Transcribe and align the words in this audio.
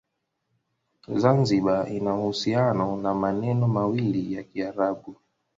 Zanzibar 1.21 1.87
ina 1.97 2.11
uhusiano 2.19 2.87
na 3.03 3.11
maneno 3.13 3.67
mawili 3.67 4.33
ya 4.33 4.43
Kiarabu. 4.43 5.15